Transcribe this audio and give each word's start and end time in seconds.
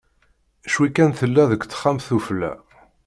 Ccwi 0.71 0.87
kan 0.95 1.11
tella 1.19 1.43
deg 1.51 1.61
texxamt 1.65 2.07
ufella. 2.17 2.51